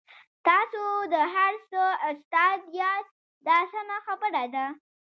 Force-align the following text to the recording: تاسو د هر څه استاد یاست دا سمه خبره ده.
تاسو 0.47 0.83
د 1.13 1.15
هر 1.35 1.53
څه 1.71 1.83
استاد 2.09 2.59
یاست 2.79 3.11
دا 3.47 3.59
سمه 3.71 3.97
خبره 4.07 4.43
ده. 4.55 4.65